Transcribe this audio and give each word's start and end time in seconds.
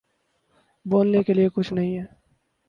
بولنے 0.85 1.23
کے 1.23 1.33
لیے 1.33 1.49
کچھ 1.53 1.73
نہیں 1.73 1.97
ہے 1.97 2.03